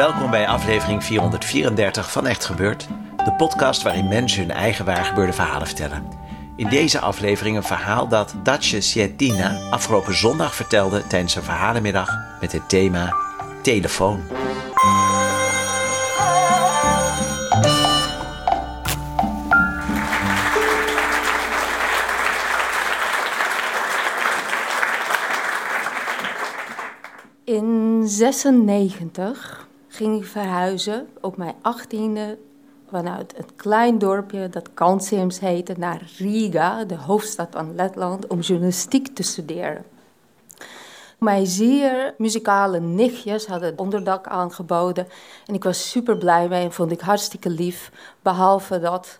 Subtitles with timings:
[0.00, 2.88] Welkom bij aflevering 434 van Echt Gebeurd,
[3.24, 6.08] de podcast waarin mensen hun eigen waargebeurde verhalen vertellen.
[6.56, 12.52] In deze aflevering een verhaal dat Dace Sietina afgelopen zondag vertelde tijdens een verhalenmiddag met
[12.52, 13.14] het thema
[13.62, 14.22] telefoon.
[27.44, 29.59] In 96
[30.00, 32.38] ging ik verhuizen op mijn achttiende
[32.88, 39.14] vanuit het klein dorpje dat Kansims heette naar Riga, de hoofdstad van Letland, om journalistiek
[39.14, 39.84] te studeren.
[41.18, 45.08] Mijn zeer muzikale nichtjes hadden onderdak aangeboden
[45.46, 47.92] en ik was super blij mee en vond ik hartstikke lief.
[48.22, 49.18] Behalve dat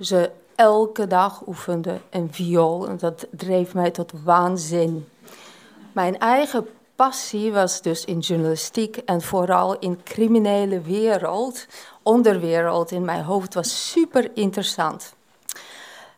[0.00, 5.08] ze elke dag oefenden een viool en dat dreef mij tot waanzin.
[5.92, 6.66] Mijn eigen
[6.96, 11.66] passie was dus in journalistiek en vooral in criminele wereld,
[12.02, 15.14] onderwereld in mijn hoofd was super interessant.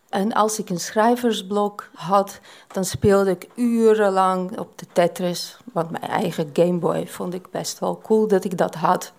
[0.09, 2.41] En als ik een schrijversblok had,
[2.73, 5.57] dan speelde ik urenlang op de Tetris.
[5.73, 9.13] Want mijn eigen Gameboy vond ik best wel cool dat ik dat had.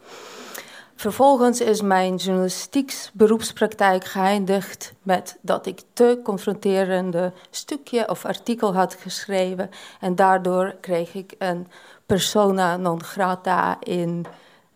[0.99, 8.93] Vervolgens is mijn journalistiek beroepspraktijk geëindigd met dat ik te confronterende stukje of artikel had
[8.93, 9.69] geschreven.
[9.99, 11.67] En daardoor kreeg ik een
[12.05, 14.25] persona non grata in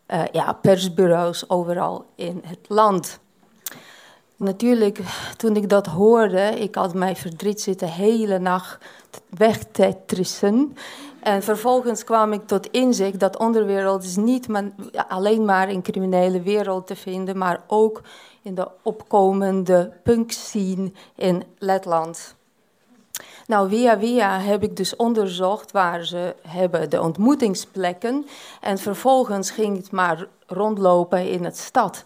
[0.07, 3.19] uh, ja, persbureaus overal in het land.
[4.35, 4.99] Natuurlijk,
[5.37, 8.77] toen ik dat hoorde, ik had mijn verdriet zitten hele nacht
[9.29, 10.75] wegtetrissen.
[11.23, 14.47] En vervolgens kwam ik tot inzicht dat onderwereld is niet
[15.07, 18.01] alleen maar in criminele wereld te vinden, maar ook
[18.41, 22.35] in de opkomende punkscene in Letland.
[23.47, 28.25] Nou, via via heb ik dus onderzocht waar ze hebben de ontmoetingsplekken.
[28.61, 32.03] En vervolgens ging het maar rondlopen in het stad.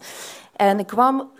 [0.56, 1.30] En ik kwam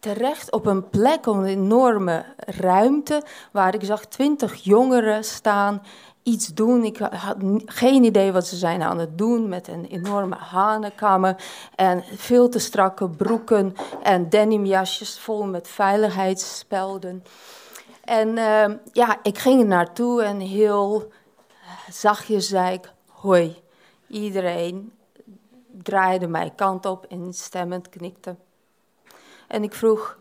[0.00, 3.22] terecht op een plek, een enorme ruimte,
[3.52, 5.82] waar ik zag twintig jongeren staan,
[6.26, 6.84] iets doen.
[6.84, 11.36] Ik had geen idee wat ze zijn aan het doen, met een enorme hanenkammen
[11.74, 17.24] en veel te strakke broeken en denimjasjes vol met veiligheidsspelden.
[18.04, 21.12] En uh, ja, ik ging er naartoe en heel
[21.90, 23.62] zachtjes zei ik, hoi.
[24.08, 24.92] Iedereen
[25.82, 28.36] draaide mijn kant op en stemmend knikte.
[29.48, 30.18] En ik vroeg,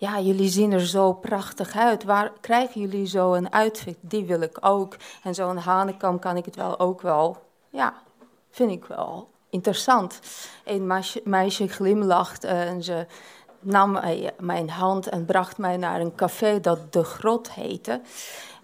[0.00, 2.04] ja, jullie zien er zo prachtig uit.
[2.04, 3.96] Waar krijgen jullie zo een outfit?
[4.00, 4.96] Die wil ik ook.
[5.22, 7.36] En zo'n hanekam kan ik het wel ook wel.
[7.70, 7.94] Ja,
[8.50, 10.20] vind ik wel interessant.
[10.64, 13.06] Een meisje, meisje glimlacht en ze
[13.60, 13.98] nam
[14.38, 18.00] mijn hand en bracht mij naar een café dat De Grot heette.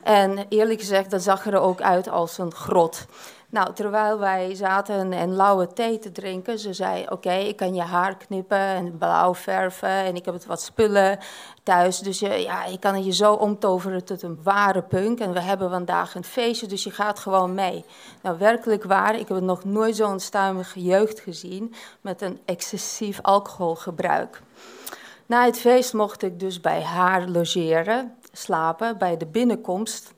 [0.03, 3.07] En eerlijk gezegd, dat zag er ook uit als een grot.
[3.55, 7.83] Nou, terwijl wij zaten en lauwe thee te drinken, ze zei: Oké, ik kan je
[7.83, 9.89] haar knippen en blauw verven.
[9.89, 11.19] En ik heb het wat spullen
[11.63, 11.99] thuis.
[11.99, 15.21] Dus je, ja, ik kan het je zo omtoveren tot een ware punk.
[15.21, 17.85] En we hebben vandaag een feestje, dus je gaat gewoon mee.
[18.23, 24.43] Nou, werkelijk waar, ik heb nog nooit zo'n stuimige jeugd gezien met een excessief alcoholgebruik.
[25.27, 28.99] Na het feest mocht ik dus bij haar logeren, slapen.
[28.99, 30.15] Bij de binnenkomst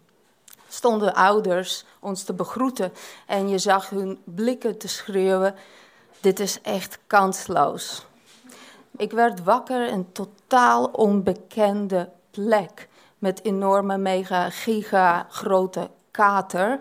[0.77, 2.93] stonden ouders ons te begroeten
[3.27, 5.55] en je zag hun blikken te schreeuwen:
[6.21, 8.07] dit is echt kansloos.
[8.97, 12.89] Ik werd wakker in een totaal onbekende plek
[13.19, 16.81] met enorme, mega, giga grote kater.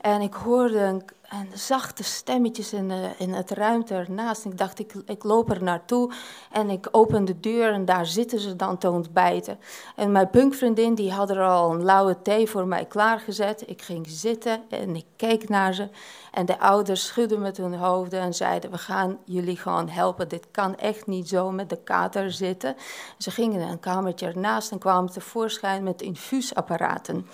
[0.00, 4.44] En ik hoorde een en zachte stemmetjes in, de, in het ruimte ernaast.
[4.44, 6.12] Ik dacht, ik, ik loop er naartoe
[6.50, 9.58] en ik open de deur en daar zitten ze dan te ontbijten.
[9.96, 13.62] En mijn punkvriendin die had er al een lauwe thee voor mij klaargezet.
[13.66, 15.88] Ik ging zitten en ik keek naar ze.
[16.32, 20.28] En de ouders schudden met hun hoofden en zeiden, we gaan jullie gewoon helpen.
[20.28, 22.76] Dit kan echt niet zo met de kater zitten.
[23.18, 27.26] Ze gingen een kamertje ernaast en kwamen tevoorschijn met infuusapparaten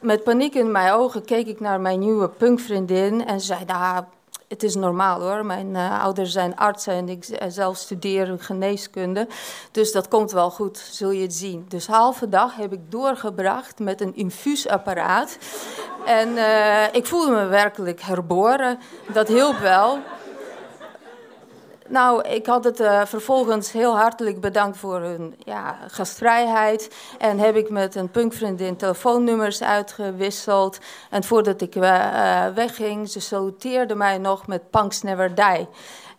[0.00, 4.04] met paniek in mijn ogen keek ik naar mijn nieuwe punkvriendin en zei: Nou,
[4.48, 5.46] het is normaal hoor.
[5.46, 9.26] Mijn eh, ouders zijn artsen en ik zelf studeer geneeskunde.
[9.70, 11.64] Dus dat komt wel goed, zul je het zien.
[11.68, 15.38] Dus halve dag heb ik doorgebracht met een infuusapparaat.
[16.04, 16.28] En
[16.92, 18.78] ik voelde me werkelijk herboren.
[19.12, 19.98] Dat hielp wel.
[21.88, 26.94] Nou, ik had het uh, vervolgens heel hartelijk bedankt voor hun ja, gastvrijheid.
[27.18, 30.78] En heb ik met een punkvriendin telefoonnummers uitgewisseld.
[31.10, 35.68] En voordat ik uh, wegging, ze saluteerde mij nog met Punks Never Die.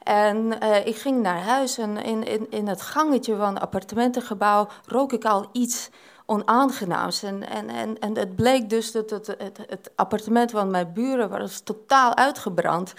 [0.03, 5.13] En ik ging naar huis en in, in, in het gangetje van het appartementengebouw rook
[5.13, 5.89] ik al iets
[6.27, 7.23] onaangenaams.
[7.23, 11.29] En, en, en, en het bleek dus dat het, het, het appartement van mijn buren
[11.29, 12.93] was totaal uitgebrand.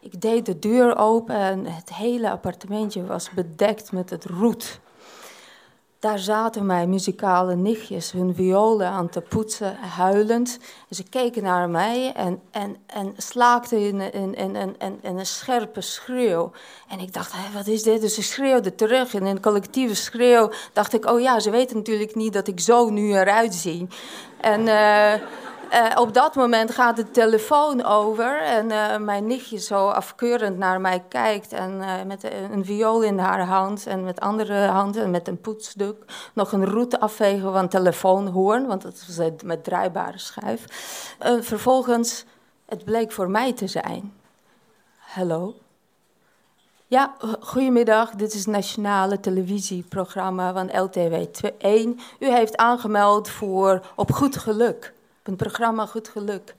[0.00, 4.80] Ik deed de deur open en het hele appartementje was bedekt met het roet.
[6.02, 10.58] Daar zaten mijn muzikale nichtjes hun violen aan te poetsen, huilend.
[10.88, 15.26] En ze keken naar mij en, en, en slaakten in, in, in, in, in een
[15.26, 16.50] scherpe schreeuw.
[16.88, 18.00] En ik dacht, hé, wat is dit?
[18.00, 19.14] Dus ze schreeuwden terug.
[19.14, 22.60] En in een collectieve schreeuw dacht ik, oh ja, ze weten natuurlijk niet dat ik
[22.60, 23.86] zo nu eruit zie.
[24.40, 24.60] En...
[24.60, 25.12] Uh,
[25.72, 30.80] uh, op dat moment gaat de telefoon over en uh, mijn nichtje zo afkeurend naar
[30.80, 35.10] mij kijkt en uh, met een viool in haar hand en met andere handen en
[35.10, 40.64] met een poetsdoek nog een route afvegen van telefoonhoorn, want dat was met draaibare schijf.
[41.40, 42.24] vervolgens,
[42.66, 44.12] het bleek voor mij te zijn.
[44.98, 45.54] Hallo?
[46.86, 48.10] Ja, goedemiddag.
[48.10, 51.14] Dit is het nationale televisieprogramma van LTW
[51.58, 52.00] 1.
[52.18, 54.92] U heeft aangemeld voor Op Goed Geluk
[55.22, 56.54] een programma Goed Geluk.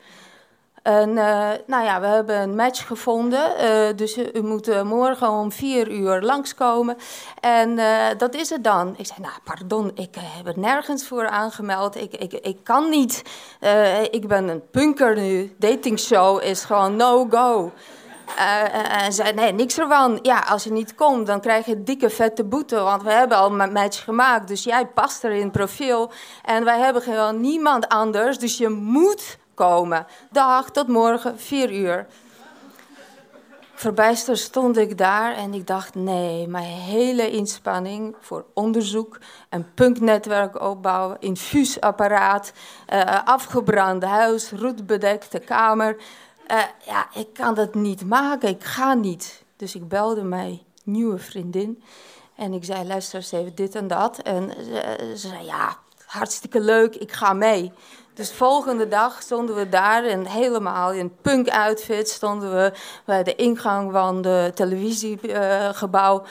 [0.84, 3.52] En uh, nou ja, we hebben een match gevonden.
[3.64, 6.98] Uh, dus u, moet uh, morgen om vier uur langskomen.
[7.40, 7.80] En
[8.18, 8.96] dat is het dan.
[8.98, 11.96] Ik zei, nou, pardon, ik heb er nergens voor aangemeld.
[11.96, 13.24] Ik, ik, ik kan niet.
[14.12, 15.56] ik ben een punker nu.
[15.58, 17.72] Datingshow is gewoon no-go.
[18.36, 20.20] En zei, nee, niks ervan.
[20.22, 22.80] Ja, als je niet komt, dan krijg je dikke vette boete.
[22.80, 26.12] Want we hebben al een match gemaakt, dus jij past er in het profiel.
[26.44, 30.06] En wij hebben gewoon niemand anders, dus je moet komen.
[30.32, 32.08] Dag, tot morgen, vier uur.
[33.76, 40.62] Verbijsterd stond ik daar en ik dacht, nee, mijn hele inspanning voor onderzoek, een punknetwerk
[40.62, 42.54] opbouwen, infuusapparaat,
[42.94, 45.98] uh, afgebrand huis, roetbedekte kamer
[46.54, 49.44] uh, ja, ik kan dat niet maken, ik ga niet.
[49.56, 51.84] Dus ik belde mijn nieuwe vriendin
[52.36, 54.18] en ik zei, luister eens even dit en dat.
[54.18, 57.72] En ze, ze zei, ja, hartstikke leuk, ik ga mee.
[58.14, 62.72] Dus de volgende dag stonden we daar en helemaal in punk-outfit stonden we
[63.06, 66.24] bij de ingang van het televisiegebouw.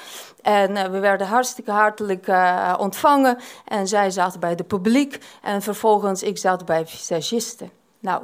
[0.42, 3.38] En uh, we werden hartstikke hartelijk uh, ontvangen.
[3.64, 7.70] En zij zat bij de publiek en vervolgens ik zat bij visagisten.
[7.98, 8.22] Nou,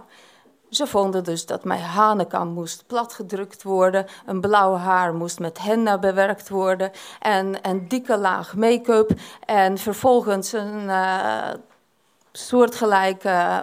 [0.70, 5.98] ze vonden dus dat mijn hanekam moest platgedrukt worden, een blauw haar moest met henna
[5.98, 9.10] bewerkt worden en een dikke laag make-up
[9.46, 11.48] en vervolgens een uh,
[12.32, 13.62] soortgelijke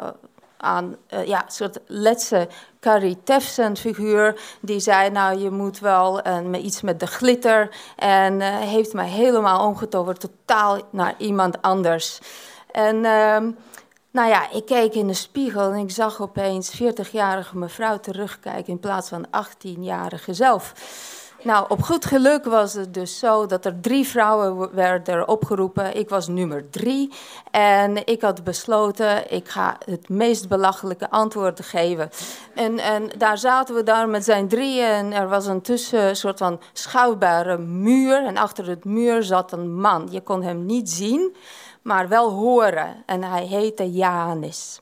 [0.57, 2.47] aan, uh, ja, soort letse
[2.79, 4.41] Carrie Tefsen figuur.
[4.59, 7.69] Die zei, nou je moet wel uh, iets met de glitter.
[7.95, 12.19] En heeft mij helemaal omgetoverd, totaal naar iemand anders.
[12.71, 13.51] En ehm,
[14.15, 18.79] nou ja, ik keek in de spiegel en ik zag opeens 40-jarige mevrouw terugkijken in
[18.79, 20.73] plaats van 18-jarige zelf.
[21.43, 25.97] Nou, op goed geluk was het dus zo dat er drie vrouwen werden opgeroepen.
[25.97, 27.11] Ik was nummer drie.
[27.51, 32.09] En ik had besloten, ik ga het meest belachelijke antwoord geven.
[32.53, 34.85] En, en daar zaten we daar met zijn drieën.
[34.85, 38.25] En er was een tussen soort van schouwbare muur.
[38.25, 40.07] En achter het muur zat een man.
[40.11, 41.35] Je kon hem niet zien
[41.85, 43.03] maar wel horen.
[43.05, 44.81] En hij heette Janus.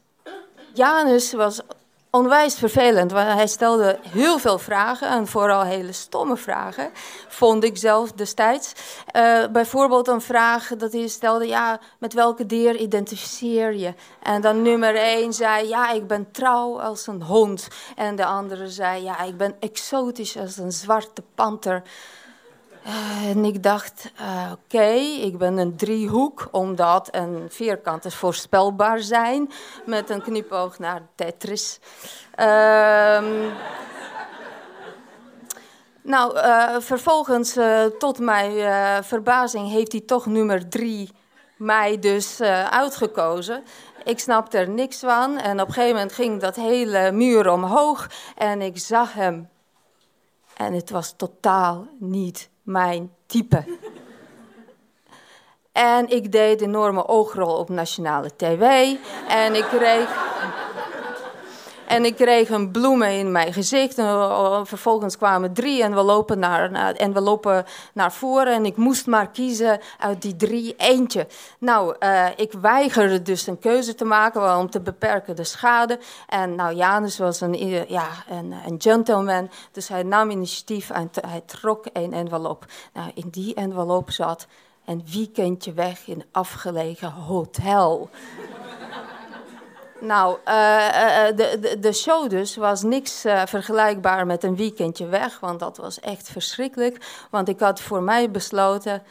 [0.74, 1.62] Janus was
[2.10, 6.90] onwijs vervelend, want hij stelde heel veel vragen en vooral hele stomme vragen,
[7.28, 8.74] vond ik zelf destijds.
[9.16, 13.94] Uh, bijvoorbeeld een vraag dat hij stelde, ja, met welke dier identificeer je?
[14.22, 17.68] En dan nummer één zei, ja, ik ben trouw als een hond.
[17.96, 21.82] En de andere zei, ja, ik ben exotisch als een zwarte panter.
[22.86, 29.00] Uh, en ik dacht, uh, oké, ik ben een driehoek, omdat een vierkant is voorspelbaar
[29.00, 29.52] zijn,
[29.86, 31.80] met een knipoog naar Tetris.
[32.40, 33.24] Uh,
[36.02, 37.58] nou, uh, vervolgens,
[38.00, 41.12] tot mijn verbazing, heeft hij toch nummer drie
[41.56, 43.64] mij dus uitgekozen.
[44.04, 48.10] Ik snapte er niks van en op een gegeven moment ging dat hele muur omhoog
[48.36, 49.50] en ik zag hem.
[50.58, 53.66] En het was totaal niet mijn type.
[55.72, 58.96] En ik deed enorme oogrol op nationale tv.
[59.28, 60.33] En ik kreeg.
[61.94, 63.98] En ik kreeg een bloemen in mijn gezicht.
[63.98, 68.54] En vervolgens kwamen drie enveloppen naar, naar, enveloppen naar voren.
[68.54, 71.28] En ik moest maar kiezen uit die drie eentje.
[71.60, 76.00] Nou, uh, ik weigerde dus een keuze te maken om te beperken de schade.
[76.28, 79.50] En nou, Janus was een, ja, een, een gentleman.
[79.72, 82.66] Dus hij nam initiatief en hij trok een envelop.
[82.94, 84.48] Nou, in die envelop zat
[84.86, 88.10] een weekendje weg in een afgelegen hotel.
[90.04, 95.60] Nou, uh, de, de, de, show dus was niks vergelijkbaar met een weekendje weg, want
[95.60, 97.26] dat was echt verschrikkelijk.
[97.30, 99.04] Want ik had voor mij besloten,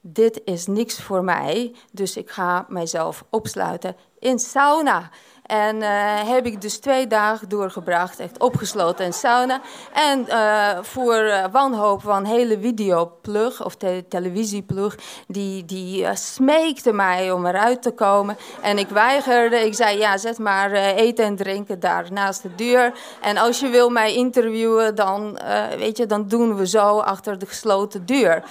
[0.00, 5.10] dit is niks voor mij, dus ik ga mijzelf opsluiten in sauna.
[5.42, 5.88] En uh,
[6.28, 9.60] heb ik dus twee dagen doorgebracht, echt opgesloten in sauna.
[9.92, 17.32] En uh, voor uh, wanhoop van hele videoplug of te televisieplug, die, die smeekte mij
[17.32, 18.36] om eruit te komen.
[18.60, 19.56] En ik weigerde.
[19.56, 22.92] Ik zei, ja, zet maar eten en drinken daar naast de deur.
[23.20, 25.38] En als je wil mij interviewen, dan,
[25.78, 28.42] weet je, dan doen we zo achter de gesloten deur.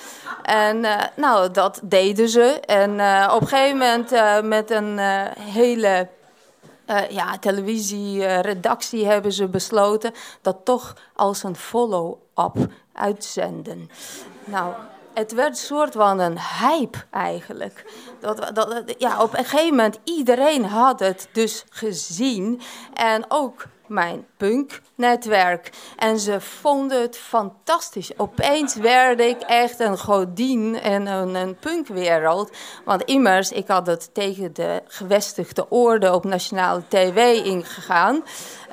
[0.44, 2.60] En nou, dat deden ze.
[2.66, 2.92] En
[3.32, 4.12] op een gegeven moment
[4.44, 4.98] met een
[5.40, 6.08] hele
[6.92, 12.56] uh, ja, televisieredactie hebben ze besloten dat toch als een follow-up
[12.94, 13.90] uitzenden.
[14.46, 14.74] Nou,
[15.14, 17.86] het werd een soort van een hype eigenlijk.
[18.20, 22.62] Dat, ja, op een gegeven moment, iedereen had het dus gezien.
[22.94, 25.70] En ook mijn punknetwerk.
[25.98, 28.18] En ze vonden het fantastisch.
[28.18, 32.52] Opeens werd ik echt een godin in een, een punkwereld.
[32.86, 38.24] Want immers, ik had het tegen de gevestigde orde op nationale tv ingegaan.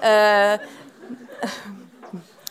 [0.04, 0.52] Uh,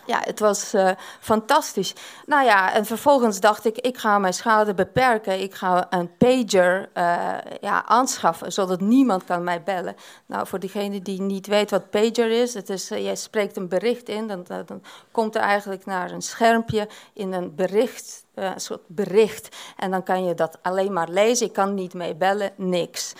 [0.07, 1.95] ja, het was uh, fantastisch.
[2.25, 5.41] Nou ja, en vervolgens dacht ik, ik ga mijn schade beperken.
[5.41, 9.95] Ik ga een pager uh, ja, aanschaffen, zodat niemand kan mij bellen.
[10.25, 13.67] Nou, voor diegene die niet weet wat pager is, het is uh, je spreekt een
[13.67, 18.87] bericht in, dan, dan komt er eigenlijk naar een schermpje in een bericht, een soort
[18.87, 19.55] bericht.
[19.77, 23.13] En dan kan je dat alleen maar lezen, ik kan niet mee bellen, niks.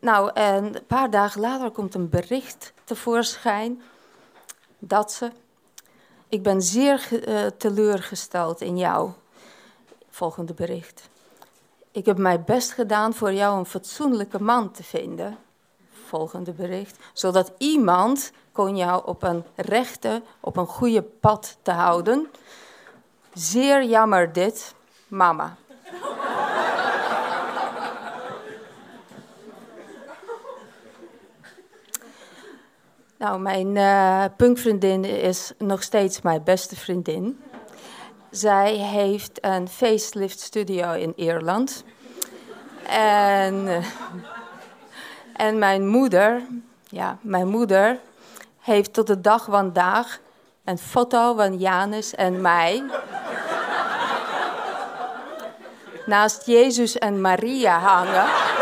[0.00, 3.82] Nou, en een paar dagen later komt een bericht tevoorschijn
[4.78, 5.30] dat ze
[6.30, 9.10] ik ben zeer uh, teleurgesteld in jou.
[10.10, 11.08] Volgende bericht.
[11.90, 15.38] Ik heb mijn best gedaan voor jou een fatsoenlijke man te vinden.
[16.06, 16.98] Volgende bericht.
[17.12, 22.30] Zodat iemand kon jou op een rechte, op een goede pad te houden.
[23.34, 24.74] Zeer jammer dit,
[25.08, 25.56] mama.
[33.20, 37.40] Nou, mijn uh, punkvriendin is nog steeds mijn beste vriendin.
[38.30, 41.84] Zij heeft een facelift studio in Ierland.
[42.86, 43.86] En, uh,
[45.32, 46.42] en mijn moeder,
[46.88, 47.98] ja, mijn moeder
[48.60, 50.18] heeft tot de dag vandaag
[50.64, 52.82] een foto van Janus en mij.
[56.06, 58.59] naast Jezus en Maria hangen.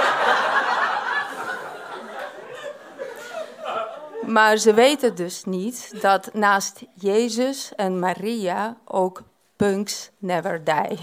[4.28, 9.22] Maar ze weten dus niet dat naast Jezus en Maria ook
[9.56, 10.98] punks never die.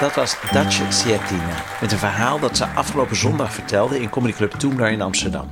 [0.00, 4.52] Dat was Dacia Sietina met een verhaal dat ze afgelopen zondag vertelde in Comedy Club
[4.52, 5.50] Toemler in Amsterdam.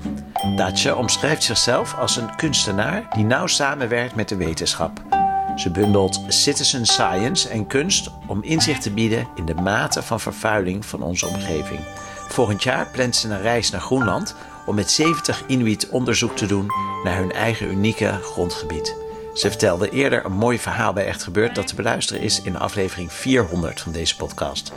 [0.57, 5.12] Dacia omschrijft zichzelf als een kunstenaar die nauw samenwerkt met de wetenschap.
[5.57, 10.87] Ze bundelt citizen science en kunst om inzicht te bieden in de mate van vervuiling
[10.87, 11.81] van onze omgeving.
[12.29, 14.35] Volgend jaar plant ze een reis naar Groenland
[14.67, 16.67] om met 70 Inuit onderzoek te doen
[17.05, 18.97] naar hun eigen unieke grondgebied.
[19.35, 23.13] Ze vertelde eerder een mooi verhaal bij Echt Gebeurd dat te beluisteren is in aflevering
[23.13, 24.73] 400 van deze podcast.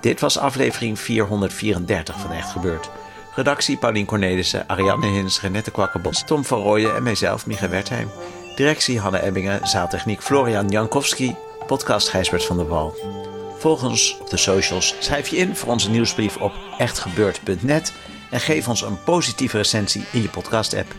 [0.00, 2.90] Dit was aflevering 434 van Echt Gebeurd.
[3.34, 8.08] Redactie Paulien Cornelissen, Ariane Hins, Renette Kwakkerbos, Tom van Rooyen en mijzelf, Micha Wertheim.
[8.54, 12.94] Directie Hanne Ebbingen, zaaltechniek Florian Jankowski, podcast Gijsbert van der Wal.
[13.58, 17.92] Volg ons op de socials, schrijf je in voor onze nieuwsbrief op echtgebeurd.net
[18.30, 20.94] en geef ons een positieve recensie in je podcast-app.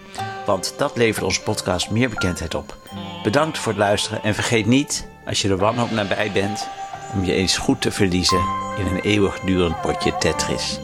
[0.46, 2.78] Want dat levert onze podcast meer bekendheid op.
[3.24, 6.68] Bedankt voor het luisteren en vergeet niet, als je er wanhoop nabij bent,
[7.14, 8.42] om je eens goed te verliezen
[8.78, 10.80] in een eeuwigdurend potje Tetris.